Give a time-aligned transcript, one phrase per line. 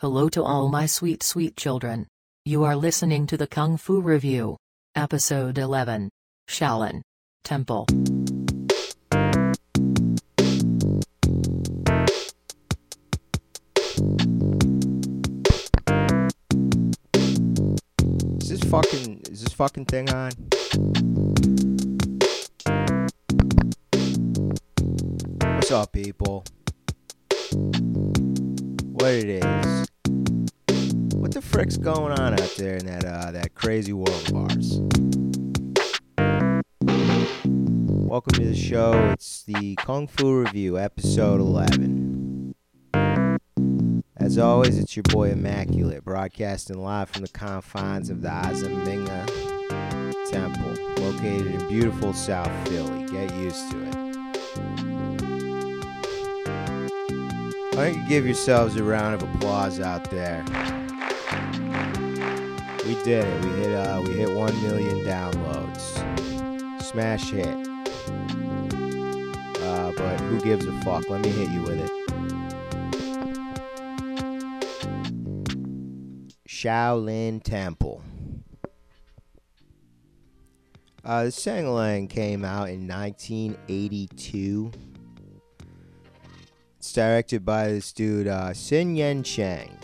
[0.00, 2.06] Hello to all my sweet, sweet children.
[2.46, 4.56] You are listening to the Kung Fu Review.
[4.96, 6.08] Episode 11
[6.48, 7.02] Shaolin
[7.44, 7.84] Temple.
[18.40, 20.30] Is this fucking is this fucking thing on?
[25.56, 26.44] What's up, people?
[28.92, 29.89] What it is?
[31.30, 34.80] What the frick's going on out there in that uh, that crazy world of ours?
[37.86, 39.10] Welcome to the show.
[39.12, 42.56] It's the Kung Fu Review, episode 11.
[44.16, 49.28] As always, it's your boy Immaculate, broadcasting live from the confines of the Azaminga
[50.32, 53.04] Temple, located in beautiful South Philly.
[53.04, 53.94] Get used to it.
[57.76, 60.44] Why don't you give yourselves a round of applause out there?
[62.90, 63.44] We did it.
[63.44, 66.82] We hit uh, we hit one million downloads.
[66.82, 67.46] Smash hit.
[69.62, 71.08] Uh, but who gives a fuck?
[71.08, 71.90] Let me hit you with it.
[76.48, 78.02] Shaolin Temple.
[81.04, 84.72] Uh, the Sanglang came out in 1982.
[86.78, 89.78] It's directed by this dude, uh, Sin Yen Chang.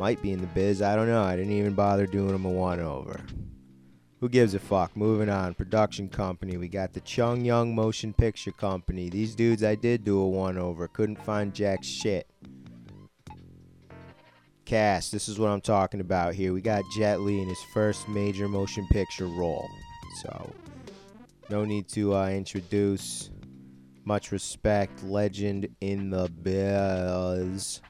[0.00, 1.22] Might be in the biz, I don't know.
[1.22, 3.20] I didn't even bother doing him a one over.
[4.20, 4.96] Who gives a fuck?
[4.96, 5.52] Moving on.
[5.52, 6.56] Production company.
[6.56, 9.10] We got the Chung Yuen Motion Picture Company.
[9.10, 10.88] These dudes I did do a one over.
[10.88, 12.26] Couldn't find jack shit
[14.64, 15.12] cast.
[15.12, 16.54] This is what I'm talking about here.
[16.54, 19.68] We got Jet Li in his first major motion picture role.
[20.22, 20.50] So,
[21.50, 23.28] no need to uh, introduce.
[24.06, 25.04] Much respect.
[25.04, 27.82] Legend in the biz.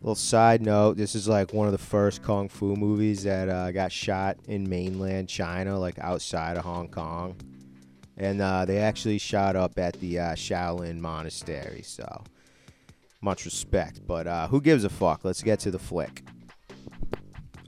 [0.00, 3.72] Little side note this is like one of the first Kung Fu movies that uh,
[3.72, 7.36] got shot in mainland China, like outside of Hong Kong.
[8.16, 11.82] And uh, they actually shot up at the uh, Shaolin Monastery.
[11.82, 12.24] So,
[13.20, 14.00] much respect.
[14.06, 15.24] But uh, who gives a fuck?
[15.24, 16.22] Let's get to the flick.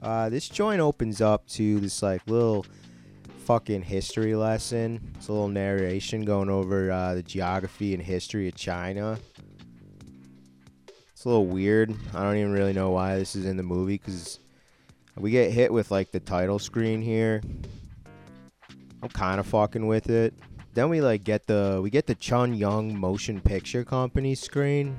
[0.01, 2.65] Uh, this joint opens up to this like little
[3.45, 5.13] fucking history lesson.
[5.15, 9.19] It's a little narration going over uh, the geography and history of China.
[11.21, 11.93] It's a little weird.
[12.15, 14.39] I don't even really know why this is in the movie because
[15.15, 17.43] we get hit with like the title screen here.
[19.03, 20.33] I'm kind of fucking with it.
[20.73, 24.97] Then we like get the we get the Chung Yuen Motion Picture Company screen.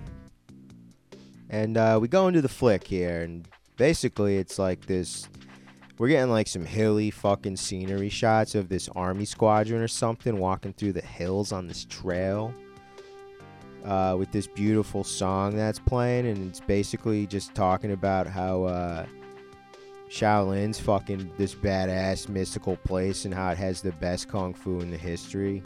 [1.50, 5.28] And uh, we go into the flick here, and basically it's like this.
[5.98, 10.72] We're getting like some hilly fucking scenery shots of this army squadron or something walking
[10.72, 12.54] through the hills on this trail.
[13.84, 19.04] Uh, with this beautiful song that's playing, and it's basically just talking about how uh,
[20.08, 24.90] Shaolin's fucking this badass mystical place and how it has the best kung fu in
[24.92, 25.64] the history.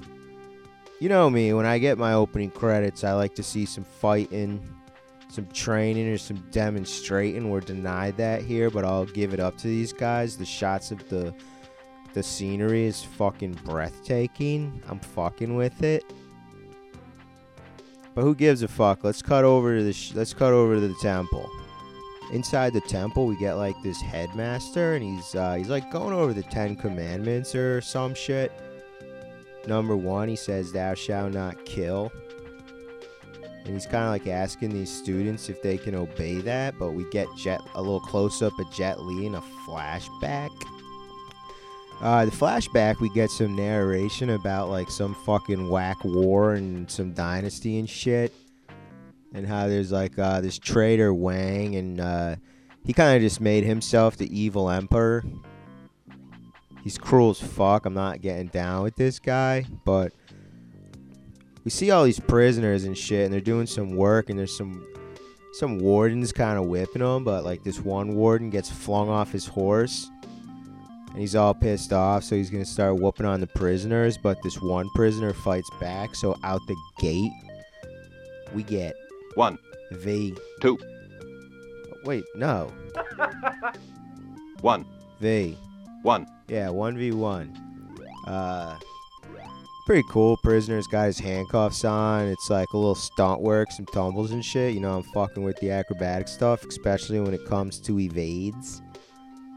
[0.98, 4.66] You know me, when I get my opening credits, I like to see some fighting,
[5.28, 7.50] some training or some demonstrating.
[7.50, 10.38] We're denied that here, but I'll give it up to these guys.
[10.38, 11.34] The shots of the
[12.14, 14.82] the scenery is fucking breathtaking.
[14.88, 16.02] I'm fucking with it.
[18.16, 19.04] But who gives a fuck?
[19.04, 21.48] Let's cut over to the let's cut over to the temple.
[22.32, 26.32] Inside the temple, we get like this headmaster, and he's uh, he's like going over
[26.32, 28.50] the Ten Commandments or some shit.
[29.68, 32.10] Number one, he says, "Thou shalt not kill."
[33.66, 36.78] and he's kind of like asking these students if they can obey that.
[36.78, 40.50] But we get Jet a little close up of Jet Li in a flashback.
[42.00, 47.12] Uh, the flashback, we get some narration about like some fucking whack war and some
[47.12, 48.34] dynasty and shit,
[49.32, 52.36] and how there's like uh, this traitor Wang, and uh,
[52.84, 55.24] he kind of just made himself the evil emperor.
[56.84, 57.86] He's cruel as fuck.
[57.86, 60.12] I'm not getting down with this guy, but
[61.64, 64.86] we see all these prisoners and shit, and they're doing some work, and there's some
[65.54, 69.46] some wardens kind of whipping them, but like this one warden gets flung off his
[69.46, 70.10] horse,
[71.16, 74.18] and he's all pissed off, so he's gonna start whooping on the prisoners.
[74.22, 77.32] But this one prisoner fights back, so out the gate,
[78.54, 78.94] we get
[79.34, 79.58] One,
[79.92, 80.34] V.
[80.60, 80.78] two,
[82.04, 82.70] Wait, no,
[84.60, 84.84] one,
[85.20, 85.56] V.
[86.02, 86.26] one.
[86.48, 87.52] Yeah, one v one.
[88.28, 88.78] Uh,
[89.86, 90.36] pretty cool.
[90.44, 92.26] Prisoner's got his handcuffs on.
[92.26, 94.74] It's like a little stunt work, some tumbles and shit.
[94.74, 98.82] You know, I'm fucking with the acrobatic stuff, especially when it comes to evades.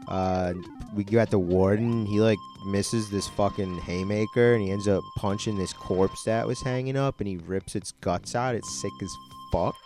[0.08, 0.54] Uh,
[0.94, 2.06] we got the warden.
[2.06, 6.60] He like misses this fucking haymaker, and he ends up punching this corpse that was
[6.60, 8.54] hanging up, and he rips its guts out.
[8.54, 9.14] It's sick as
[9.52, 9.76] fuck?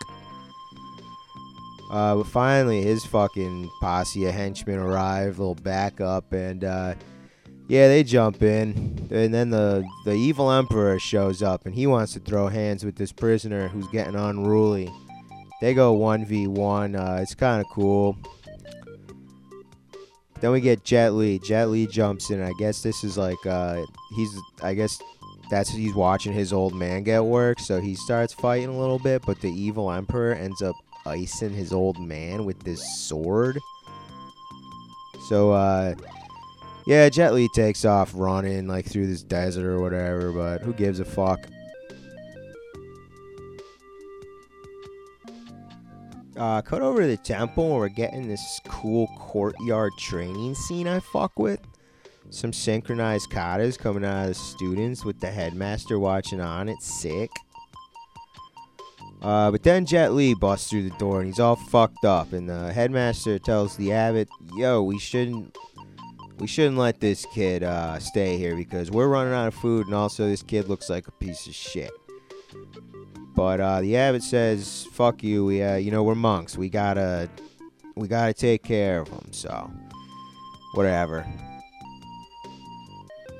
[1.91, 6.95] Uh, but finally, his fucking posse of henchmen arrive, little backup, and uh,
[7.69, 12.15] yeah, they jump in, and then the the evil emperor shows up, and he wants
[12.15, 14.91] to throw hands with this prisoner who's getting unruly.
[15.61, 16.97] They go one v one.
[16.97, 18.17] Uh, it's kind of cool.
[20.45, 21.39] Then we get Jet Li.
[21.39, 22.43] Jet Li jumps in.
[22.43, 23.83] I guess this is like uh,
[24.15, 24.29] he's.
[24.63, 25.01] I guess
[25.49, 29.23] that's he's watching his old man get work, so he starts fighting a little bit.
[29.25, 30.77] But the evil emperor ends up
[31.07, 33.59] icing his old man with this sword.
[35.31, 35.95] So uh,
[36.87, 41.01] yeah, Jet Li takes off running like through this desert or whatever, but who gives
[41.01, 41.41] a fuck?
[46.37, 51.01] Uh, cut over to the temple where we're getting this cool courtyard training scene I
[51.01, 51.61] fuck with.
[52.31, 56.69] Some synchronized katas coming out of the students with the headmaster watching on.
[56.69, 57.31] It's sick.
[59.23, 62.33] Uh, but then Jet Li busts through the door and he's all fucked up.
[62.33, 65.57] And the headmaster tells the abbot, "Yo, we shouldn't,
[66.39, 69.95] we shouldn't let this kid uh, stay here because we're running out of food, and
[69.95, 71.93] also this kid looks like a piece of shit."
[73.35, 75.45] But uh, the abbot says, "Fuck you.
[75.45, 76.57] We, uh, you know, we're monks.
[76.57, 77.29] We gotta,
[77.97, 79.33] we gotta take care of them.
[79.33, 79.71] So,
[80.75, 81.27] whatever."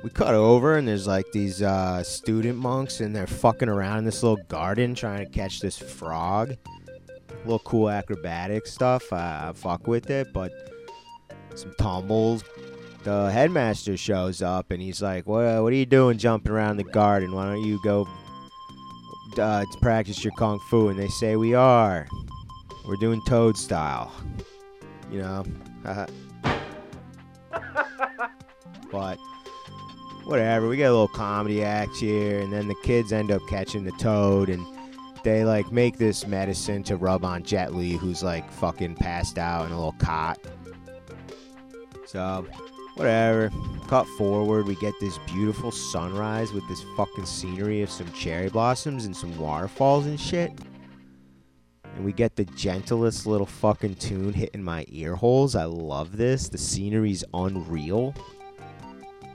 [0.05, 4.05] We cut over and there's like these uh, student monks and they're fucking around in
[4.05, 6.51] this little garden trying to catch this frog.
[6.51, 9.11] A little cool acrobatic stuff.
[9.11, 10.51] I, fuck with it, but
[11.55, 12.43] some tumbles.
[13.03, 15.63] The headmaster shows up and he's like, "What?
[15.63, 17.31] What are you doing jumping around the garden?
[17.31, 18.07] Why don't you go
[19.39, 22.07] uh, to practice your kung fu?" And they say, "We are.
[22.87, 24.13] We're doing Toad style."
[25.11, 25.45] You know.
[28.91, 29.19] but
[30.25, 30.67] whatever.
[30.67, 33.91] We get a little comedy act here, and then the kids end up catching the
[33.93, 34.65] toad, and
[35.23, 39.65] they like make this medicine to rub on Jet Li, who's like fucking passed out
[39.65, 40.39] in a little cot.
[42.05, 42.45] So,
[42.95, 43.51] whatever.
[43.87, 49.05] Cut forward, we get this beautiful sunrise with this fucking scenery of some cherry blossoms
[49.05, 50.51] and some waterfalls and shit.
[51.95, 55.55] And we get the gentlest little fucking tune hitting my ear holes.
[55.55, 56.49] I love this.
[56.49, 58.13] The scenery's unreal.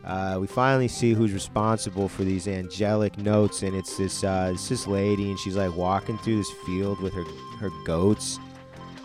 [0.04, 4.68] Uh, we finally see who's responsible for these angelic notes, and it's this uh, it's
[4.68, 7.24] this lady, and she's like walking through this field with her
[7.58, 8.38] her goats.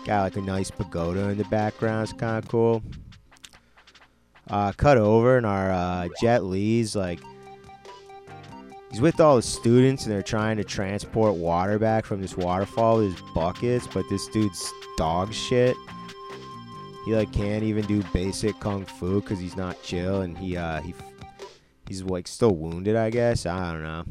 [0.05, 2.03] Got like a nice pagoda in the background.
[2.03, 2.81] It's kind of cool.
[4.49, 7.19] Uh, cut over, and our uh, Jet Li's like
[8.91, 12.99] he's with all the students, and they're trying to transport water back from this waterfall.
[12.99, 15.75] There's buckets, but this dude's dog shit.
[17.05, 20.81] He like can't even do basic kung fu because he's not chill and he uh
[20.81, 20.95] he
[21.87, 23.45] he's like still wounded i guess.
[23.45, 24.05] I don't know.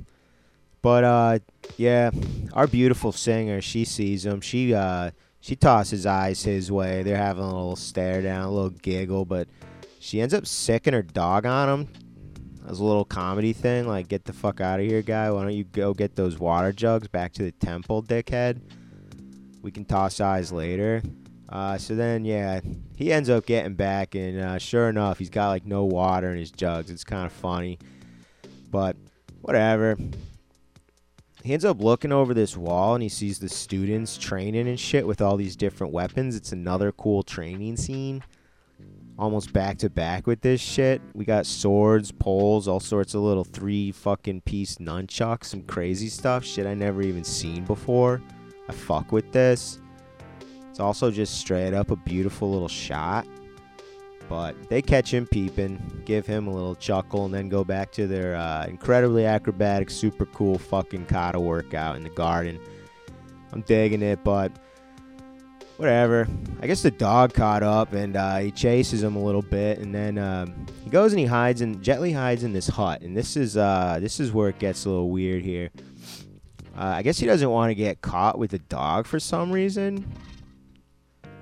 [0.81, 1.39] But uh
[1.77, 2.11] yeah
[2.53, 4.41] our beautiful singer she sees him.
[4.41, 5.11] She uh
[5.41, 7.03] she tosses eyes his way.
[7.03, 9.49] They're having a little stare down a little giggle but
[10.05, 11.89] she ends up sicking her dog on him
[12.69, 15.55] as a little comedy thing like get the fuck out of here guy why don't
[15.55, 18.61] you go get those water jugs back to the temple dickhead
[19.63, 21.03] we can toss eyes later
[21.49, 22.61] uh, so then, yeah,
[22.97, 26.39] he ends up getting back, and uh, sure enough, he's got like no water in
[26.39, 26.91] his jugs.
[26.91, 27.79] It's kind of funny,
[28.71, 28.97] but
[29.41, 29.97] whatever.
[31.45, 35.07] He ends up looking over this wall and he sees the students training and shit
[35.07, 36.35] with all these different weapons.
[36.35, 38.25] It's another cool training scene.
[39.17, 41.01] Almost back to back with this shit.
[41.15, 46.45] We got swords, poles, all sorts of little three fucking piece nunchucks, some crazy stuff.
[46.45, 48.21] Shit I never even seen before.
[48.69, 49.79] I fuck with this.
[50.69, 53.27] It's also just straight up a beautiful little shot.
[54.29, 58.09] But they catch him peeping, give him a little chuckle, and then go back to
[58.09, 62.59] their uh, incredibly acrobatic, super cool fucking kata workout in the garden.
[63.53, 64.51] I'm digging it, but
[65.77, 66.29] whatever.
[66.61, 69.95] I guess the dog caught up and uh, he chases him a little bit, and
[69.95, 73.37] then um, he goes and he hides and gently hides in this hut, and this
[73.37, 75.71] is uh, this is where it gets a little weird here.
[76.77, 80.11] Uh, I guess he doesn't want to get caught with the dog for some reason.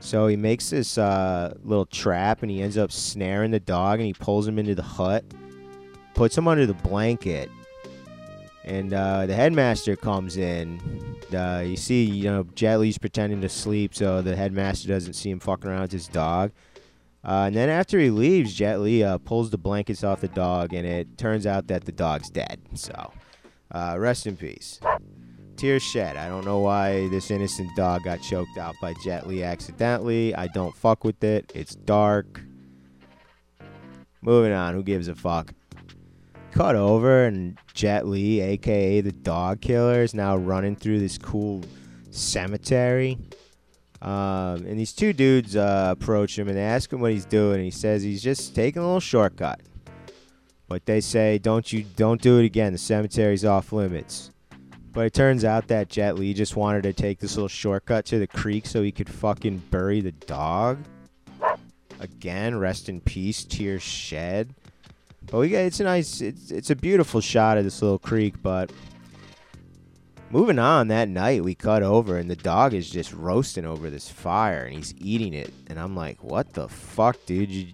[0.01, 4.07] So he makes this uh, little trap and he ends up snaring the dog and
[4.07, 5.25] he pulls him into the hut,
[6.13, 7.49] puts him under the blanket,
[8.65, 10.81] and uh, the headmaster comes in.
[11.35, 15.31] Uh, you see, you know, Jet Li's pretending to sleep so the headmaster doesn't see
[15.31, 16.53] him fucking around with his dog.
[17.25, 20.75] Uh, and then after he leaves, Jet Li uh, pulls the blankets off the dog,
[20.75, 22.61] and it turns out that the dog's dead.
[22.75, 23.13] So,
[23.71, 24.81] uh, rest in peace
[25.63, 26.17] tears shed.
[26.17, 30.35] I don't know why this innocent dog got choked out by Jet Li accidentally.
[30.35, 31.53] I don't fuck with it.
[31.55, 32.43] It's dark.
[34.23, 34.75] Moving on.
[34.75, 35.55] Who gives a fuck?
[36.53, 41.63] Cut over, and Jet Li, aka the dog killer, is now running through this cool
[42.11, 43.17] cemetery.
[44.03, 47.57] Um, and these two dudes uh, approach him and ask him what he's doing.
[47.57, 49.61] And he says he's just taking a little shortcut.
[50.69, 52.73] But they say, "Don't you don't do it again.
[52.73, 54.31] The cemetery's off limits."
[54.93, 58.19] But it turns out that Jet Li just wanted to take this little shortcut to
[58.19, 60.85] the creek so he could fucking bury the dog.
[61.99, 64.55] Again, rest in peace, Tear Shed.
[65.27, 68.43] But we get it's a nice, it's it's a beautiful shot of this little creek.
[68.43, 68.73] But
[70.31, 74.09] moving on, that night we cut over and the dog is just roasting over this
[74.09, 75.53] fire and he's eating it.
[75.69, 77.51] And I'm like, what the fuck, dude?
[77.51, 77.69] You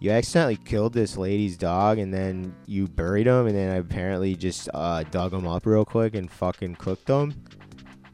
[0.00, 4.36] you accidentally killed this lady's dog and then you buried him and then I apparently
[4.36, 7.34] just uh, dug him up real quick and fucking cooked him.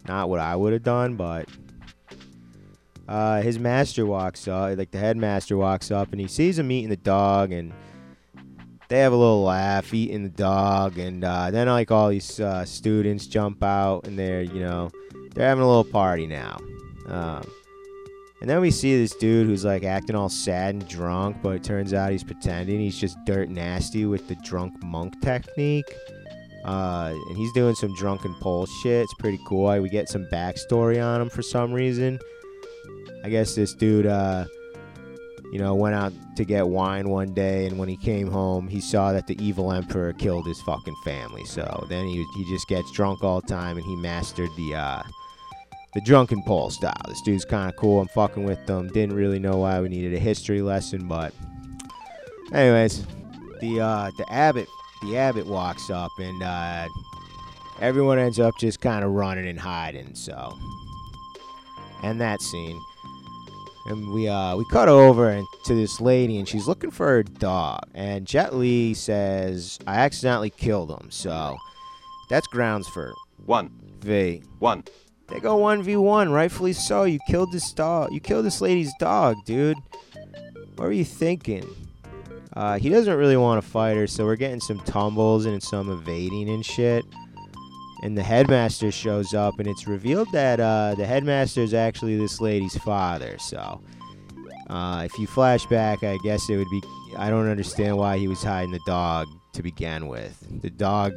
[0.08, 1.46] Not what I would have done, but
[3.06, 6.88] uh, his master walks up, like the headmaster walks up and he sees him eating
[6.88, 7.72] the dog and
[8.94, 12.64] they have a little laugh eating the dog and uh, then like all these uh,
[12.64, 14.88] students jump out and they're you know
[15.34, 16.56] they're having a little party now.
[17.08, 17.42] Um,
[18.40, 21.64] and then we see this dude who's like acting all sad and drunk, but it
[21.64, 22.78] turns out he's pretending.
[22.78, 25.92] He's just dirt nasty with the drunk monk technique.
[26.64, 29.02] Uh, and he's doing some drunken pole shit.
[29.02, 29.76] It's pretty cool.
[29.80, 32.18] We get some backstory on him for some reason.
[33.24, 34.44] I guess this dude, uh,
[35.52, 38.80] you know, went out to get wine one day, and when he came home, he
[38.80, 41.44] saw that the evil emperor killed his fucking family.
[41.44, 45.02] So then he he just gets drunk all the time, and he mastered the uh,
[45.94, 46.92] the drunken pole style.
[47.08, 48.00] This dude's kind of cool.
[48.00, 48.88] I'm fucking with them.
[48.88, 51.32] Didn't really know why we needed a history lesson, but
[52.52, 53.06] anyways,
[53.60, 54.68] the uh, the abbot
[55.02, 56.88] the abbot walks up and uh,
[57.80, 60.14] everyone ends up just kind of running and hiding.
[60.14, 60.58] So,
[62.02, 62.80] and that scene,
[63.86, 67.22] and we uh we cut over and to this lady and she's looking for her
[67.22, 71.10] dog, and Jet Li says I accidentally killed him.
[71.10, 71.56] So
[72.28, 73.12] that's grounds for
[73.44, 73.70] One.
[74.00, 74.42] V.
[74.58, 74.84] One.
[75.28, 77.04] They go one v one, rightfully so.
[77.04, 78.12] You killed this dog.
[78.12, 79.78] You killed this lady's dog, dude.
[80.76, 81.66] What were you thinking?
[82.52, 85.90] Uh, he doesn't really want to fight her, so we're getting some tumbles and some
[85.90, 87.04] evading and shit.
[88.04, 92.38] And the headmaster shows up, and it's revealed that uh, the headmaster is actually this
[92.38, 93.38] lady's father.
[93.38, 93.80] So,
[94.68, 96.82] uh, if you flash back, I guess it would be.
[97.16, 100.36] I don't understand why he was hiding the dog to begin with.
[100.60, 101.14] The dog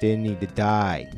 [0.00, 1.10] didn't need to die.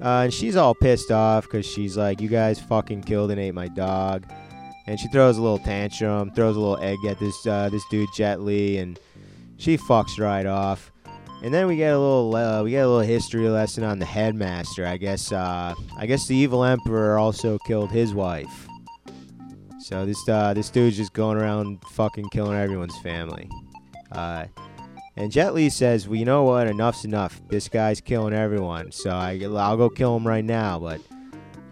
[0.00, 3.54] Uh, and she's all pissed off because she's like, "You guys fucking killed and ate
[3.54, 4.24] my dog,"
[4.86, 8.08] and she throws a little tantrum, throws a little egg at this uh, this dude
[8.14, 9.00] Jet Li, and
[9.56, 10.92] she fucks right off.
[11.46, 14.04] And then we get a little uh, we get a little history lesson on the
[14.04, 14.84] headmaster.
[14.84, 18.66] I guess uh, I guess the evil emperor also killed his wife.
[19.78, 23.48] So this uh, this dude's just going around fucking killing everyone's family.
[24.10, 24.46] Uh,
[25.14, 26.66] and Jet Li says, "Well, you know what?
[26.66, 27.40] Enough's enough.
[27.48, 28.90] This guy's killing everyone.
[28.90, 31.00] So I, I'll go kill him right now." But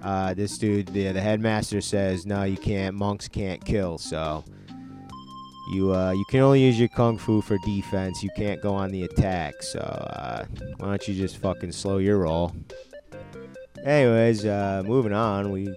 [0.02, 2.94] uh, this dude, the, the headmaster says, "No, you can't.
[2.94, 3.98] Monks can't kill.
[3.98, 4.44] So
[5.72, 8.22] you uh, you can only use your kung fu for defense.
[8.22, 9.62] You can't go on the attack.
[9.62, 10.44] So uh,
[10.78, 12.54] why don't you just fucking slow your roll?"
[13.84, 15.68] Anyways, uh, moving on, we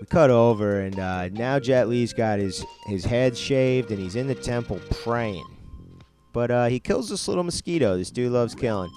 [0.00, 4.16] we cut over, and uh, now Jet Li's got his his head shaved, and he's
[4.16, 5.44] in the temple praying.
[6.32, 7.96] But uh, he kills this little mosquito.
[7.96, 8.90] This dude loves killing.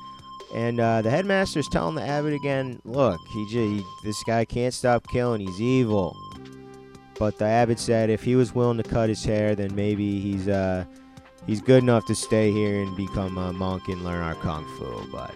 [0.53, 5.07] And uh, the headmaster's telling the abbot again, look, he, he this guy can't stop
[5.07, 5.41] killing.
[5.41, 6.15] He's evil.
[7.20, 10.48] But the abbot said if he was willing to cut his hair, then maybe he's
[10.48, 10.86] uh,
[11.46, 15.12] he's good enough to stay here and become a monk and learn our kung fu.
[15.12, 15.34] But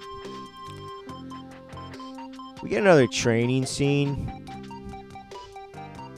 [2.62, 4.16] we get another training scene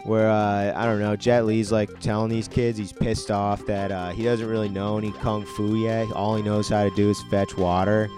[0.06, 3.92] where uh, I don't know, Jet Li's like telling these kids he's pissed off that
[3.92, 6.12] uh, he doesn't really know any kung fu yet.
[6.14, 8.10] All he knows how to do is fetch water.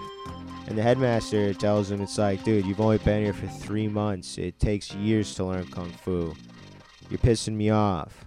[0.68, 4.38] And the headmaster tells him, it's like, dude, you've only been here for three months.
[4.38, 6.34] It takes years to learn kung fu.
[7.12, 8.24] You're pissing me off.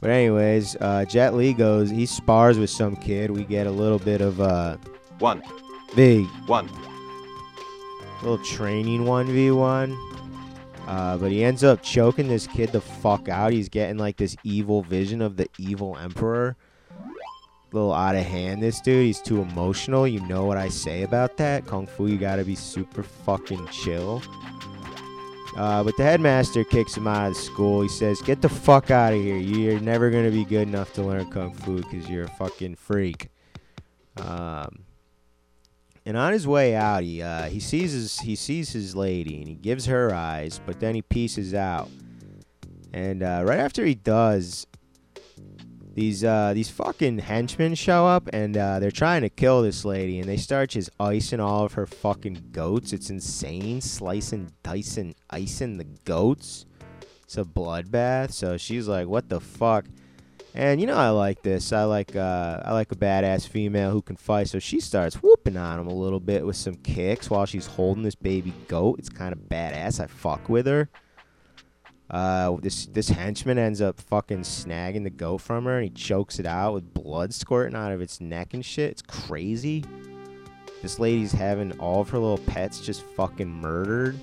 [0.00, 3.30] But anyways, uh, Jet Li goes, he spars with some kid.
[3.30, 4.78] We get a little bit of uh,
[5.18, 5.42] One.
[5.94, 6.70] V, One.
[8.22, 9.94] little training 1v1.
[10.86, 13.52] Uh, but he ends up choking this kid the fuck out.
[13.52, 16.56] He's getting like this evil vision of the evil emperor.
[16.90, 19.04] A little out of hand, this dude.
[19.04, 20.08] He's too emotional.
[20.08, 21.66] You know what I say about that.
[21.66, 24.22] Kung Fu, you gotta be super fucking chill.
[25.56, 27.82] Uh, but the headmaster kicks him out of school.
[27.82, 29.36] He says, Get the fuck out of here.
[29.36, 33.28] You're never gonna be good enough to learn Kung Fu because you're a fucking freak.
[34.16, 34.84] Um,
[36.04, 39.48] and on his way out, he uh, he sees his he sees his lady, and
[39.48, 41.88] he gives her eyes, but then he pieces out.
[42.92, 44.66] And uh, right after he does,
[45.94, 50.20] these uh, these fucking henchmen show up and uh, they're trying to kill this lady
[50.20, 52.92] and they start just icing all of her fucking goats.
[52.92, 56.66] It's insane, slicing, dicing, icing the goats.
[57.24, 58.32] It's a bloodbath.
[58.32, 59.86] So she's like, "What the fuck?"
[60.54, 61.72] And you know I like this.
[61.72, 64.48] I like uh, I like a badass female who can fight.
[64.48, 68.02] So she starts whooping on him a little bit with some kicks while she's holding
[68.02, 68.98] this baby goat.
[68.98, 70.00] It's kind of badass.
[70.00, 70.88] I fuck with her.
[72.12, 76.38] Uh, this this henchman ends up fucking snagging the goat from her, and he chokes
[76.38, 78.90] it out with blood squirting out of its neck and shit.
[78.90, 79.82] It's crazy.
[80.82, 84.18] This lady's having all of her little pets just fucking murdered.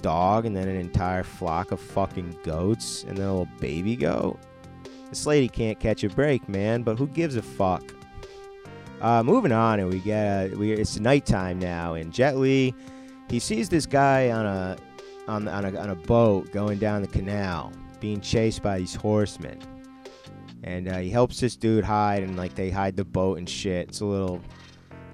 [0.00, 4.38] Dog, and then an entire flock of fucking goats, and then a little baby goat.
[5.10, 6.82] This lady can't catch a break, man.
[6.82, 7.82] But who gives a fuck?
[9.02, 12.74] Uh, moving on, and we get uh, we it's nighttime now, and Jet Li,
[13.28, 14.76] he sees this guy on a
[15.28, 19.60] on, on, a, on a boat going down the canal, being chased by these horsemen.
[20.62, 23.88] And uh, he helps this dude hide, and like they hide the boat and shit.
[23.88, 24.40] It's a little,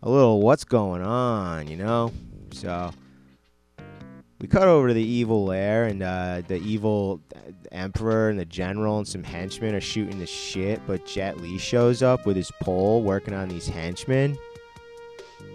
[0.02, 2.12] a little, what's going on, you know?
[2.52, 2.90] So
[4.40, 7.21] we cut over to the evil lair, and uh, the evil
[7.71, 10.81] emperor and the general and some henchmen are shooting the shit.
[10.87, 14.38] But Jet Li shows up with his pole, working on these henchmen.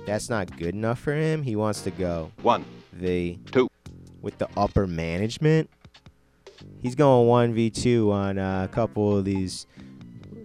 [0.06, 1.44] That's not good enough for him.
[1.44, 2.32] He wants to go.
[2.42, 3.70] One, the two,
[4.22, 5.70] with the upper management.
[6.82, 9.68] He's going 1v2 on uh, a couple of these,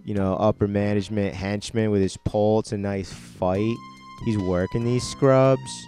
[0.05, 2.61] you know, upper management henchmen with his pole.
[2.61, 3.77] It's a nice fight.
[4.25, 5.87] He's working these scrubs.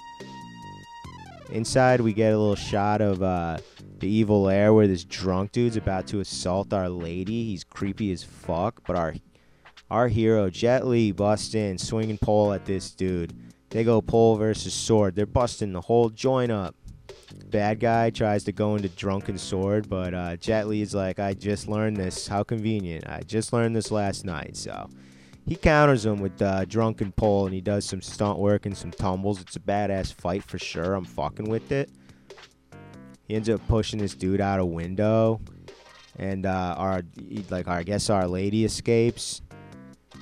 [1.51, 3.59] Inside, we get a little shot of uh,
[3.99, 7.45] the evil air where this drunk dude's about to assault our lady.
[7.45, 9.15] He's creepy as fuck, but our
[9.91, 13.33] our hero Jet Li busts in, swinging pole at this dude.
[13.71, 15.15] They go pole versus sword.
[15.15, 16.75] They're busting the whole joint up
[17.55, 21.69] bad guy tries to go into drunken sword, but uh, Jet is like, I just
[21.69, 22.27] learned this.
[22.27, 23.09] How convenient.
[23.09, 24.57] I just learned this last night.
[24.57, 24.91] So
[25.47, 28.91] he counters him with uh, drunken pole, and he does some stunt work and some
[28.91, 29.41] tumbles.
[29.41, 30.95] It's a badass fight for sure.
[30.95, 31.91] I'm fucking with it.
[33.29, 35.41] He ends up pushing this dude out a window,
[36.19, 37.03] and uh, our
[37.51, 39.43] like our I guess our lady escapes.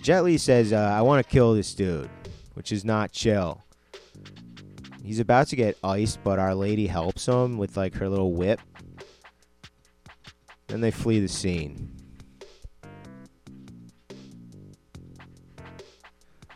[0.02, 2.10] Jet Li says, uh, "I want to kill this dude,"
[2.52, 3.62] which is not chill.
[5.04, 8.60] He's about to get iced, but Our Lady helps him with like her little whip.
[10.68, 11.96] Then they flee the scene.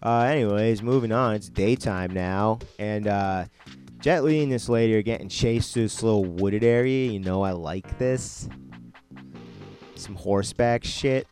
[0.02, 1.34] Uh, anyways, moving on.
[1.34, 3.46] It's daytime now, and uh,
[3.98, 7.10] Jet Li and this lady are getting chased through this little wooded area.
[7.10, 8.48] You know, I like this.
[9.96, 11.26] Some horseback shit.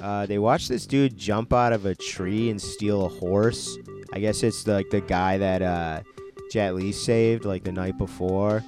[0.00, 3.78] Uh, they watch this dude jump out of a tree and steal a horse.
[4.12, 6.02] I guess it's like the guy that uh,
[6.52, 8.62] Jet Li saved like the night before.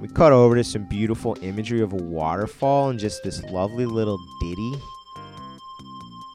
[0.00, 4.18] We cut over to some beautiful imagery of a waterfall and just this lovely little
[4.40, 4.74] ditty.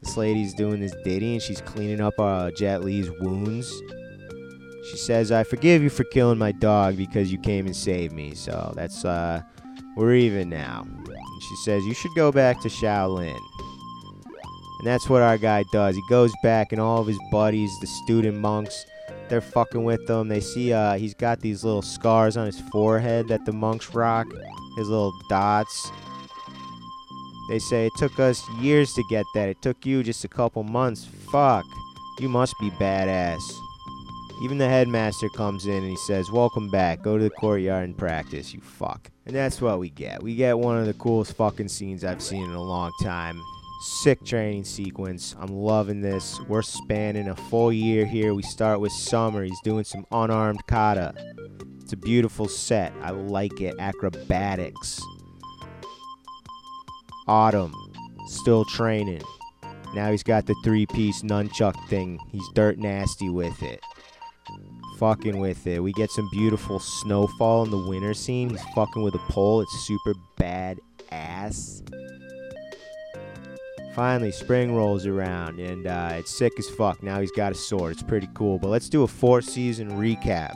[0.04, 3.82] This lady's doing this ditty and she's cleaning up uh, Jet Li's wounds.
[4.92, 8.36] She says, "I forgive you for killing my dog because you came and saved me."
[8.36, 9.42] So that's uh,
[9.98, 10.86] we're even now.
[10.86, 13.40] And she says, "You should go back to Shaolin."
[14.86, 15.96] And that's what our guy does.
[15.96, 18.86] He goes back, and all of his buddies, the student monks,
[19.30, 20.28] they're fucking with him.
[20.28, 24.28] They see uh, he's got these little scars on his forehead that the monks rock,
[24.78, 25.90] his little dots.
[27.50, 29.50] They say it took us years to get that.
[29.50, 31.04] It took you just a couple months.
[31.32, 31.66] Fuck.
[32.20, 33.42] You must be badass.
[34.44, 37.02] Even the headmaster comes in and he says, Welcome back.
[37.02, 39.10] Go to the courtyard and practice, you fuck.
[39.26, 40.22] And that's what we get.
[40.22, 43.42] We get one of the coolest fucking scenes I've seen in a long time.
[43.88, 45.36] Sick training sequence.
[45.40, 46.40] I'm loving this.
[46.48, 48.34] We're spanning a full year here.
[48.34, 49.44] We start with Summer.
[49.44, 51.14] He's doing some unarmed kata.
[51.82, 52.94] It's a beautiful set.
[53.04, 53.76] I like it.
[53.78, 55.00] Acrobatics.
[57.28, 57.76] Autumn.
[58.26, 59.22] Still training.
[59.94, 62.18] Now he's got the three piece nunchuck thing.
[62.32, 63.80] He's dirt nasty with it.
[64.98, 65.84] Fucking with it.
[65.84, 68.50] We get some beautiful snowfall in the winter scene.
[68.50, 69.62] He's fucking with a pole.
[69.62, 70.80] It's super bad
[71.12, 71.84] ass.
[73.96, 77.02] Finally, spring rolls around and uh, it's sick as fuck.
[77.02, 77.94] Now he's got a sword.
[77.94, 78.60] It's pretty cool.
[78.60, 80.54] But let's do a four season recap.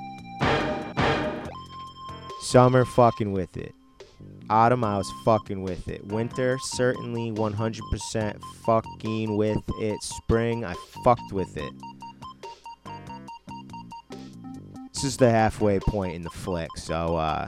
[2.41, 3.73] Summer, fucking with it.
[4.49, 6.05] Autumn, I was fucking with it.
[6.07, 10.03] Winter, certainly 100% fucking with it.
[10.03, 10.73] Spring, I
[11.05, 11.71] fucked with it.
[14.93, 17.47] This is the halfway point in the flick, so uh,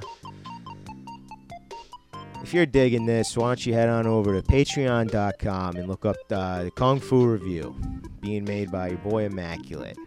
[2.43, 6.15] if you're digging this, why don't you head on over to patreon.com and look up
[6.27, 7.75] the, the Kung Fu Review
[8.19, 9.97] being made by your boy Immaculate.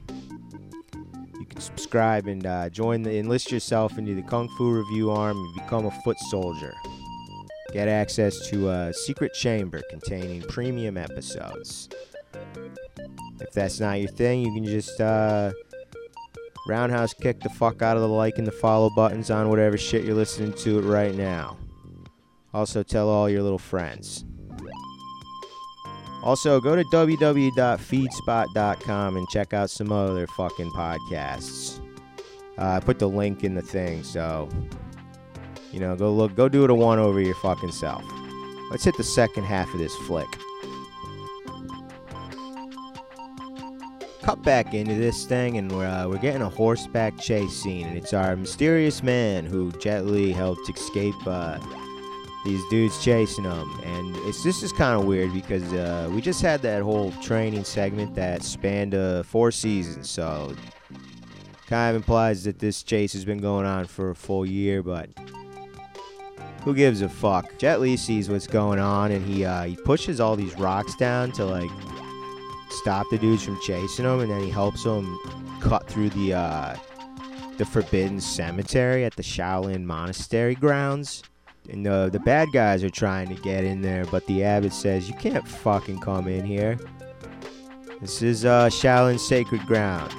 [1.38, 5.36] You can subscribe and uh, join the enlist yourself into the Kung Fu Review arm
[5.36, 6.72] and become a foot soldier.
[7.72, 11.88] get access to a secret chamber containing premium episodes.
[13.40, 15.52] If that's not your thing, you can just uh,
[16.68, 20.04] roundhouse kick the fuck out of the like and the follow buttons on whatever shit
[20.04, 21.56] you're listening to it right now.
[22.54, 24.24] Also, tell all your little friends.
[26.22, 31.80] Also, go to www.feedspot.com and check out some other fucking podcasts.
[32.56, 34.48] Uh, I put the link in the thing, so
[35.72, 38.02] you know, go look, go do it a one over your fucking self.
[38.70, 40.28] Let's hit the second half of this flick.
[44.22, 47.98] Cut back into this thing, and we're uh, we're getting a horseback chase scene, and
[47.98, 51.58] it's our mysterious man who Jet Li helped escape uh,
[52.44, 53.80] these dudes chasing them.
[53.84, 57.64] and it's this is kind of weird because uh, we just had that whole training
[57.64, 60.54] segment that spanned uh, four seasons, so
[61.66, 65.08] kind of implies that this chase has been going on for a full year, but
[66.62, 67.58] who gives a fuck?
[67.58, 71.32] Jet Li sees what's going on, and he uh, he pushes all these rocks down
[71.32, 71.70] to like
[72.70, 75.18] stop the dudes from chasing him, and then he helps them
[75.60, 76.76] cut through the uh,
[77.58, 81.22] the forbidden cemetery at the Shaolin Monastery grounds.
[81.70, 85.08] And the the bad guys are trying to get in there, but the abbot says
[85.08, 86.78] you can't fucking come in here.
[88.00, 90.14] This is uh, Shaolin sacred ground.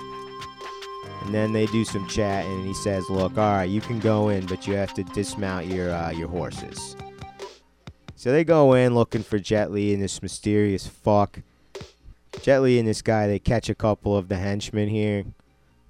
[1.24, 4.30] And then they do some chatting, and he says, "Look, all right, you can go
[4.30, 6.96] in, but you have to dismount your uh, your horses."
[8.16, 11.42] So they go in looking for Jet Li and this mysterious fuck.
[12.42, 15.26] Jet Li and this guy, they catch a couple of the henchmen here.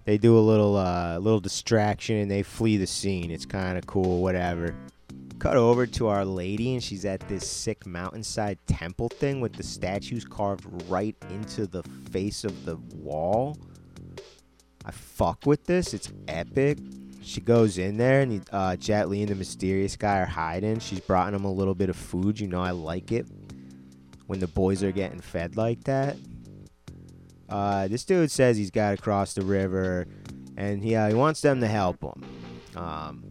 [0.04, 3.32] They do a little uh, little distraction and they flee the scene.
[3.32, 4.76] It's kind of cool, whatever.
[5.40, 9.64] Cut over to Our Lady, and she's at this sick mountainside temple thing with the
[9.64, 13.58] statues carved right into the face of the wall.
[14.86, 15.94] I fuck with this.
[15.94, 16.80] It's epic.
[17.22, 20.80] She goes in there, and uh, Jet Li and the mysterious guy are hiding.
[20.80, 22.40] She's brought him a little bit of food.
[22.40, 23.28] You know, I like it
[24.28, 26.18] when the boys are getting fed like that.
[27.50, 30.08] Uh, this dude says he's got to cross the river,
[30.56, 32.24] and he, uh, he wants them to help him.
[32.76, 33.24] Um,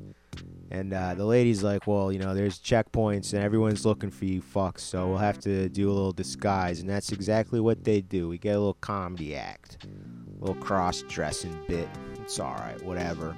[0.75, 4.43] and uh, the lady's like, well, you know, there's checkpoints, and everyone's looking for you
[4.43, 6.81] fucks, so we'll have to do a little disguise.
[6.81, 8.29] And that's exactly what they do.
[8.29, 11.89] We get a little comedy act, a little cross-dressing bit.
[12.21, 13.37] It's all right, whatever.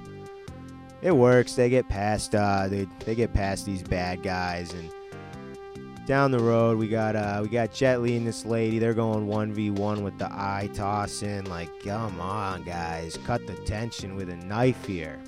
[1.01, 1.53] It works.
[1.53, 2.33] They get past.
[2.33, 4.91] Uh, they they get past these bad guys, and
[6.07, 8.79] down the road we got uh we got Jet Li and this lady.
[8.79, 11.43] They're going one v one with the eye tossing.
[11.45, 15.19] Like, come on, guys, cut the tension with a knife here.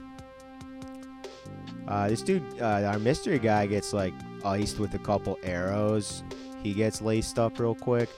[1.89, 4.13] Uh, this dude, uh, our mystery guy, gets like
[4.45, 6.23] iced with a couple arrows.
[6.61, 8.09] He gets laced up real quick.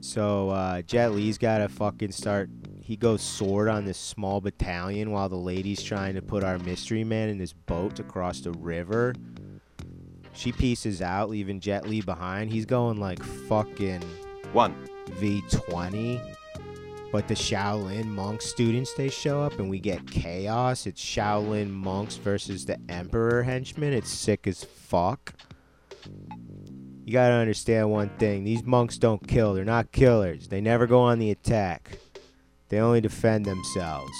[0.00, 2.48] So uh, Jet Li's got to fucking start.
[2.80, 7.04] He goes sword on this small battalion while the lady's trying to put our mystery
[7.04, 9.14] man in this boat to cross the river.
[10.32, 12.50] She pieces out, leaving Jet Li behind.
[12.50, 14.02] He's going like fucking
[14.52, 14.74] One.
[15.06, 16.36] V20.
[17.12, 20.86] But the Shaolin monk students they show up and we get chaos.
[20.86, 23.92] It's Shaolin monks versus the Emperor henchmen.
[23.92, 25.34] It's sick as fuck.
[27.04, 28.44] You gotta understand one thing.
[28.44, 29.54] These monks don't kill.
[29.54, 30.46] They're not killers.
[30.46, 31.98] They never go on the attack.
[32.68, 34.12] They only defend themselves.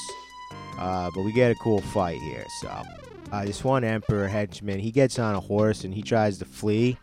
[0.77, 2.45] Uh, but we get a cool fight here.
[2.61, 2.83] So,
[3.31, 6.99] uh, this one Emperor henchman, he gets on a horse and he tries to flee.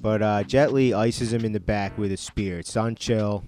[0.00, 2.58] But uh, Jet Li ices him in the back with a spear.
[2.58, 3.44] It's on chill.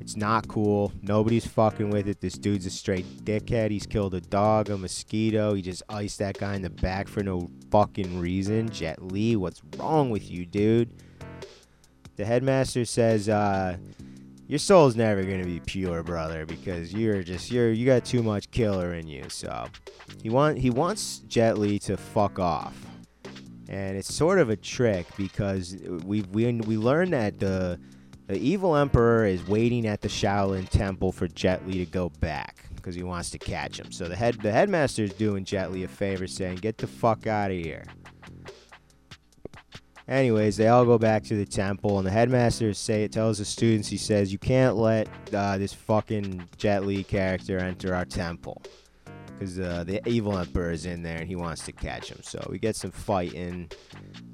[0.00, 0.92] It's not cool.
[1.02, 2.20] Nobody's fucking with it.
[2.20, 3.70] This dude's a straight dickhead.
[3.70, 5.54] He's killed a dog, a mosquito.
[5.54, 8.68] He just iced that guy in the back for no fucking reason.
[8.70, 10.90] Jet Li, what's wrong with you, dude?
[12.16, 13.76] The headmaster says, uh,
[14.48, 18.50] your soul's never gonna be pure, brother, because you're just you're you got too much
[18.50, 19.24] killer in you.
[19.28, 19.66] So
[20.22, 22.74] he want he wants Jet Li to fuck off,
[23.68, 27.78] and it's sort of a trick because we we we learned that the
[28.28, 32.66] the evil emperor is waiting at the Shaolin temple for Jet Li to go back
[32.76, 33.90] because he wants to catch him.
[33.90, 37.26] So the head the headmaster is doing Jet Li a favor, saying, "Get the fuck
[37.26, 37.84] out of here."
[40.06, 43.88] Anyways, they all go back to the temple, and the headmaster say tells the students,
[43.88, 48.62] he says, "You can't let uh, this fucking Jet Li character enter our temple."
[49.38, 52.18] Because uh, the evil emperor is in there and he wants to catch him.
[52.22, 53.70] So we get some fighting.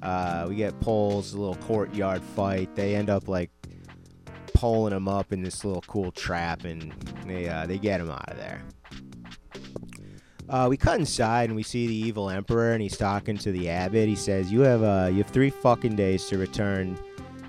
[0.01, 2.73] Uh, we get poles, a little courtyard fight.
[2.75, 3.51] They end up like
[4.55, 6.93] pulling him up in this little cool trap, and
[7.27, 8.63] they uh, they get him out of there.
[10.47, 13.69] Uh, we cut inside and we see the evil emperor, and he's talking to the
[13.69, 14.07] abbot.
[14.07, 16.97] He says, "You have uh, you have three fucking days to return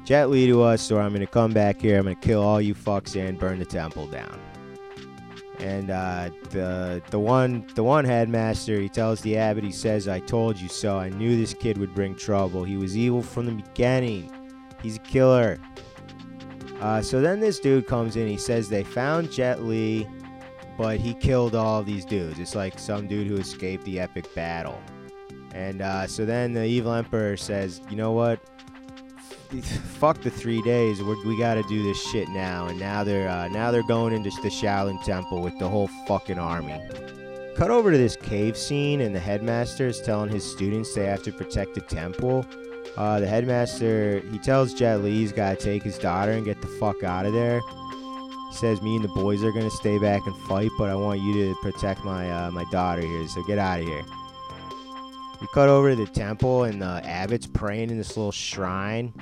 [0.04, 1.98] Jet Li to us, or I'm gonna come back here.
[1.98, 4.38] I'm gonna kill all you fucks and burn the temple down."
[5.58, 10.20] And uh, the the one the one headmaster he tells the abbot he says I
[10.20, 13.52] told you so I knew this kid would bring trouble he was evil from the
[13.52, 14.30] beginning
[14.82, 15.58] he's a killer
[16.80, 20.06] uh, so then this dude comes in he says they found Jet Li
[20.76, 24.80] but he killed all these dudes it's like some dude who escaped the epic battle
[25.54, 28.40] and uh, so then the evil emperor says you know what
[29.98, 31.02] fuck the three days.
[31.02, 32.66] We're, we got to do this shit now.
[32.66, 36.38] And now they're uh, now they're going into the Shaolin Temple with the whole fucking
[36.38, 36.80] army.
[37.56, 41.22] Cut over to this cave scene, and the headmaster is telling his students they have
[41.22, 42.44] to protect the temple.
[42.96, 46.60] Uh, the headmaster he tells Jet Li he's got to take his daughter and get
[46.62, 47.60] the fuck out of there.
[47.60, 51.20] He says me and the boys are gonna stay back and fight, but I want
[51.20, 53.28] you to protect my uh, my daughter here.
[53.28, 54.04] So get out of here.
[55.40, 59.12] We cut over to the temple, and the abbot's praying in this little shrine.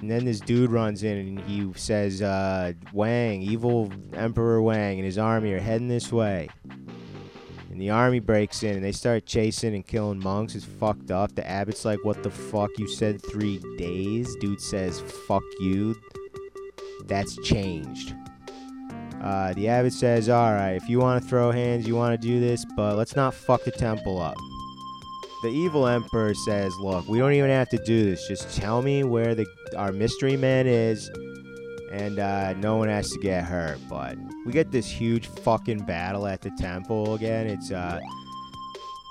[0.00, 5.06] And then this dude runs in and he says, uh, Wang, evil Emperor Wang and
[5.06, 6.50] his army are heading this way.
[7.76, 10.54] And the army breaks in and they start chasing and killing monks.
[10.54, 11.34] It's fucked up.
[11.34, 12.70] The abbot's like, What the fuck?
[12.78, 14.34] You said three days?
[14.36, 15.94] Dude says, Fuck you.
[17.04, 18.14] That's changed.
[19.22, 22.40] Uh, the abbot says, Alright, if you want to throw hands, you want to do
[22.40, 24.38] this, but let's not fuck the temple up
[25.42, 28.26] the evil emperor says, "Look, we don't even have to do this.
[28.26, 31.08] Just tell me where the our mystery man is,
[31.92, 36.26] and uh, no one has to get hurt." But we get this huge fucking battle
[36.26, 37.46] at the temple again.
[37.46, 38.00] It's uh,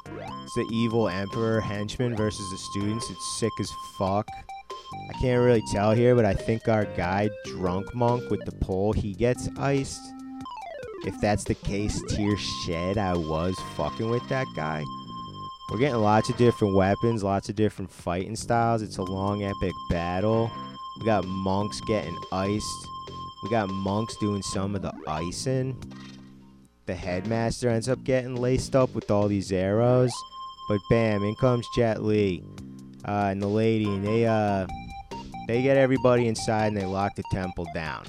[0.07, 3.09] it's the evil emperor henchman versus the students.
[3.09, 4.27] It's sick as fuck.
[5.09, 8.93] I can't really tell here, but I think our guy, drunk monk with the pole,
[8.93, 10.01] he gets iced.
[11.05, 12.97] If that's the case, tear shed.
[12.97, 14.83] I was fucking with that guy.
[15.69, 18.81] We're getting lots of different weapons, lots of different fighting styles.
[18.81, 20.51] It's a long, epic battle.
[20.99, 22.87] We got monks getting iced.
[23.43, 25.77] We got monks doing some of the icing.
[26.85, 30.11] The headmaster ends up getting laced up with all these arrows.
[30.69, 32.43] But bam, in comes Jet Li
[33.07, 34.67] uh, and the lady, and they uh,
[35.47, 38.05] they get everybody inside and they lock the temple down.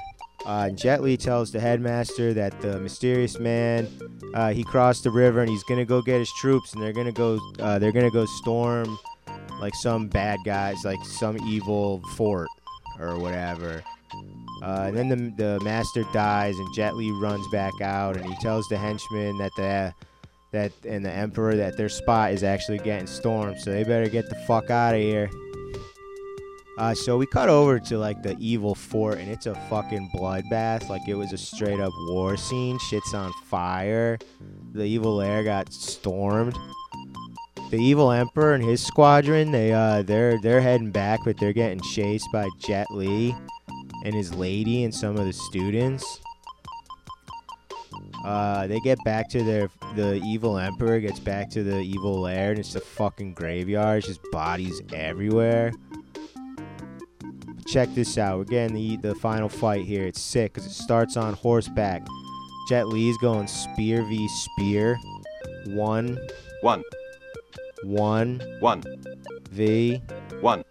[0.46, 3.88] Uh, Jet Li tells the headmaster that the mysterious man
[4.34, 7.10] uh, he crossed the river and he's gonna go get his troops and they're gonna
[7.10, 8.96] go uh, they're gonna go storm
[9.58, 12.48] like some bad guys like some evil fort
[13.00, 13.82] or whatever.
[14.62, 18.34] Uh, and then the, the master dies and Jet Li runs back out and he
[18.36, 19.94] tells the henchmen that the
[20.52, 24.28] that and the emperor that their spot is actually getting stormed so they better get
[24.30, 25.28] the fuck out of here.
[26.78, 30.88] Uh, so we cut over to like the evil fort, and it's a fucking bloodbath.
[30.90, 32.78] Like it was a straight up war scene.
[32.90, 34.18] Shit's on fire.
[34.72, 36.58] The evil lair got stormed.
[37.70, 41.80] The evil emperor and his squadron, they uh, they're they're heading back, but they're getting
[41.80, 43.34] chased by Jet Li
[44.04, 46.20] and his lady and some of the students.
[48.24, 52.50] Uh, they get back to their the evil emperor gets back to the evil lair,
[52.50, 53.98] and it's a fucking graveyard.
[53.98, 55.72] It's just bodies everywhere
[57.66, 58.38] check this out.
[58.38, 60.04] We're getting the the final fight here.
[60.04, 62.06] It's sick because it starts on horseback.
[62.68, 64.98] Jet Li's going spear v spear.
[65.66, 66.18] One.
[66.62, 66.82] One.
[67.86, 68.42] One.
[68.58, 68.82] One.
[69.50, 70.02] V.
[70.40, 70.64] One.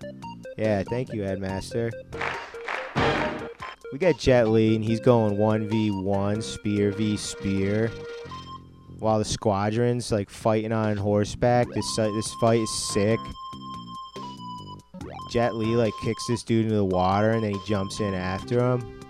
[0.57, 1.91] Yeah, thank you, Headmaster.
[3.93, 7.89] We got Jet Li, and he's going 1v1, spear v spear.
[8.99, 11.67] While the squadron's like fighting on horseback.
[11.73, 13.19] This, this fight is sick.
[15.31, 18.59] Jet Li like kicks this dude into the water and then he jumps in after
[18.59, 19.01] him.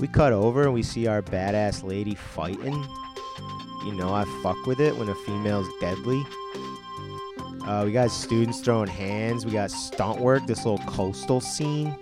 [0.00, 2.86] We cut over and we see our badass lady fighting.
[3.84, 6.24] You know, I fuck with it when a female's deadly.
[7.66, 9.44] Uh, we got students throwing hands.
[9.44, 11.96] We got stunt work, this little coastal scene.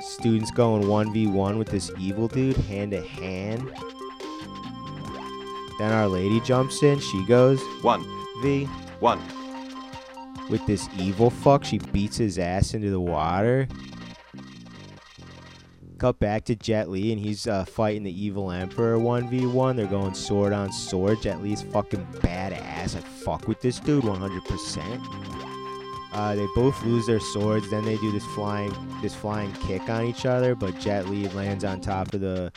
[0.00, 3.70] Students going 1v1 with this evil dude, hand to hand.
[5.78, 6.98] Then our lady jumps in.
[7.00, 8.04] She goes One.
[8.42, 8.64] V.
[9.00, 9.20] One.
[10.50, 11.64] with this evil fuck.
[11.64, 13.66] She beats his ass into the water.
[16.04, 19.74] Cut back to Jet Li, and he's uh, fighting the evil Emperor 1v1.
[19.74, 21.22] They're going sword on sword.
[21.22, 22.94] Jet Li's fucking badass.
[22.94, 26.10] I fuck with this dude 100%.
[26.12, 27.70] Uh, they both lose their swords.
[27.70, 30.54] Then they do this flying, this flying kick on each other.
[30.54, 32.52] But Jet Li lands on top of the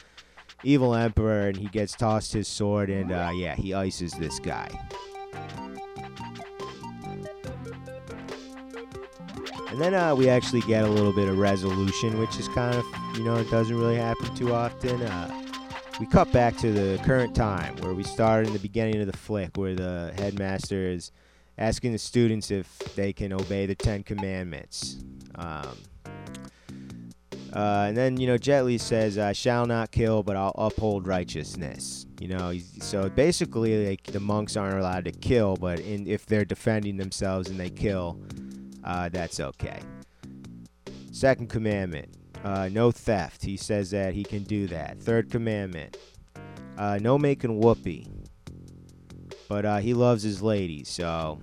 [0.65, 2.89] evil Emperor, and he gets tossed his sword.
[2.89, 4.67] And uh, yeah, he ices this guy.
[9.69, 12.85] And then uh, we actually get a little bit of resolution, which is kind of,
[13.17, 15.01] you know, it doesn't really happen too often.
[15.01, 15.43] Uh,
[15.99, 19.17] we cut back to the current time where we started in the beginning of the
[19.17, 21.11] flick, where the headmaster is
[21.57, 25.03] asking the students if they can obey the Ten Commandments.
[25.35, 25.77] Um,
[27.53, 31.07] Uh, and then you know Jet Li says, "I shall not kill, but I'll uphold
[31.07, 36.25] righteousness." You know, so basically, like the monks aren't allowed to kill, but in, if
[36.25, 38.19] they're defending themselves and they kill,
[38.83, 39.79] uh, that's okay.
[41.11, 42.09] Second commandment:
[42.43, 43.43] uh, no theft.
[43.43, 44.99] He says that he can do that.
[44.99, 45.97] Third commandment:
[46.77, 48.07] uh, no making whoopee.
[49.49, 51.39] But uh, he loves his lady, so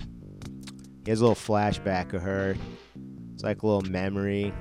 [1.05, 2.57] he has a little flashback of her.
[3.33, 4.53] It's like a little memory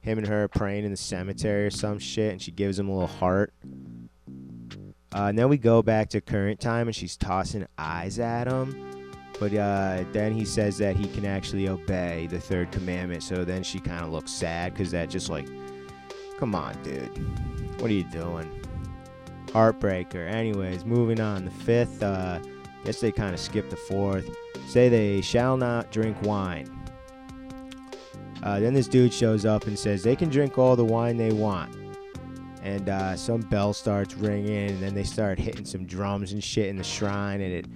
[0.00, 2.92] him and her praying in the cemetery or some shit, and she gives him a
[2.92, 3.52] little heart.
[5.12, 8.99] Uh, and then we go back to current time, and she's tossing eyes at him.
[9.40, 13.22] But uh, then he says that he can actually obey the third commandment.
[13.22, 15.48] So then she kind of looks sad because that just like,
[16.38, 17.08] come on, dude,
[17.80, 18.48] what are you doing?
[19.46, 20.30] Heartbreaker.
[20.30, 21.46] Anyways, moving on.
[21.46, 22.38] The fifth, uh,
[22.84, 24.28] guess they kind of skipped the fourth.
[24.68, 26.68] Say they shall not drink wine.
[28.42, 31.32] Uh, then this dude shows up and says they can drink all the wine they
[31.32, 31.74] want.
[32.62, 36.68] And uh, some bell starts ringing, and then they start hitting some drums and shit
[36.68, 37.66] in the shrine, and it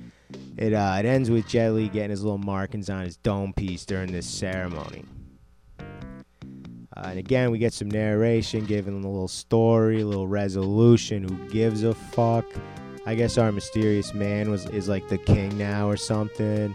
[0.57, 3.85] it uh, it ends with Jet Li getting his little markings on his dome piece
[3.85, 5.05] during this ceremony.
[6.97, 11.25] Uh, and again, we get some narration, giving them a little story, a little resolution.
[11.25, 12.45] Who gives a fuck?
[13.05, 16.75] I guess our mysterious man was is like the king now or something.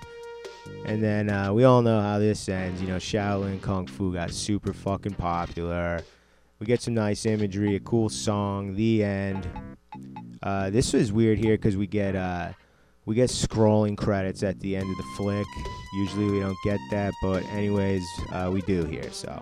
[0.85, 2.81] And then uh, we all know how this ends.
[2.81, 6.01] You know, Shaolin Kung Fu got super fucking popular.
[6.59, 8.75] We get some nice imagery, a cool song.
[8.75, 9.47] The end.
[10.43, 12.51] Uh, this was weird here because we get uh,
[13.09, 15.47] we get scrolling credits at the end of the flick.
[15.95, 19.11] Usually we don't get that, but anyways, uh, we do here.
[19.11, 19.41] So,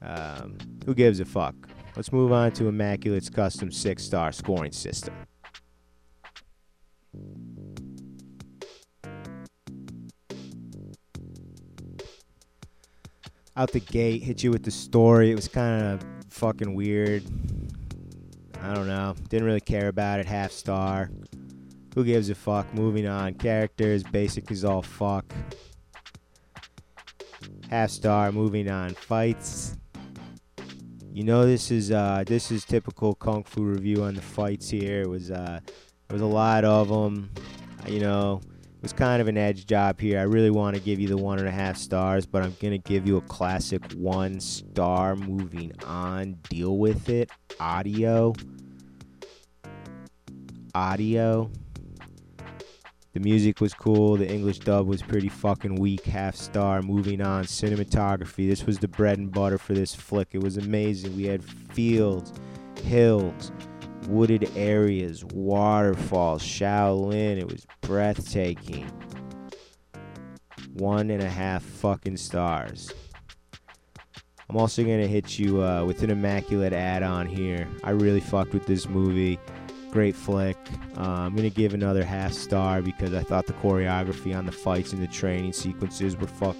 [0.00, 1.56] um, who gives a fuck?
[1.96, 5.14] Let's move on to Immaculate's custom six-star scoring system.
[13.56, 15.30] out the gate, hit you with the story.
[15.30, 17.24] It was kind of fucking weird.
[18.60, 19.14] I don't know.
[19.28, 20.26] Didn't really care about it.
[20.26, 21.10] Half star.
[21.94, 22.72] Who gives a fuck?
[22.74, 23.34] Moving on.
[23.34, 25.32] Characters, basic is all fuck.
[27.70, 28.32] Half star.
[28.32, 28.90] Moving on.
[28.94, 29.76] Fights.
[31.12, 35.02] You know this is uh, this is typical kung fu review on the fights here.
[35.02, 37.30] It was uh, there was a lot of them.
[37.86, 40.18] You know, it was kind of an edge job here.
[40.18, 42.78] I really want to give you the one and a half stars, but I'm to
[42.78, 45.14] give you a classic one star.
[45.14, 47.30] Moving on, deal with it.
[47.60, 48.32] Audio.
[50.74, 51.52] Audio.
[53.14, 54.16] The music was cool.
[54.16, 56.04] The English dub was pretty fucking weak.
[56.04, 56.82] Half star.
[56.82, 57.44] Moving on.
[57.44, 58.48] Cinematography.
[58.48, 60.30] This was the bread and butter for this flick.
[60.32, 61.16] It was amazing.
[61.16, 62.32] We had fields,
[62.82, 63.52] hills,
[64.08, 67.38] wooded areas, waterfalls, Shaolin.
[67.38, 68.90] It was breathtaking.
[70.72, 72.92] One and a half fucking stars.
[74.50, 77.68] I'm also gonna hit you uh, with an immaculate add-on here.
[77.84, 79.38] I really fucked with this movie.
[79.94, 80.58] Great flick.
[80.98, 84.92] Uh, I'm gonna give another half star because I thought the choreography on the fights
[84.92, 86.56] and the training sequences were fuck,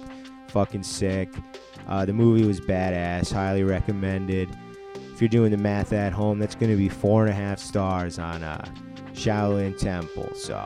[0.47, 1.29] fucking sick.
[1.87, 3.31] Uh, the movie was badass.
[3.31, 4.49] Highly recommended
[5.15, 8.19] if you're doing the math at home, that's to be four and a half stars
[8.19, 8.65] on uh,
[9.13, 10.29] Shaolin Temple.
[10.35, 10.57] So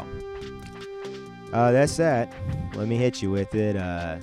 [1.54, 2.34] uh, that's that.
[2.74, 3.78] Let me hit you with it.
[3.78, 4.18] Uh,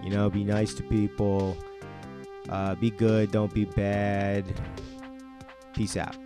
[0.00, 1.56] you know, be nice to people.
[2.48, 3.32] Uh, be good.
[3.32, 4.44] Don't be bad.
[5.72, 6.16] Peace out.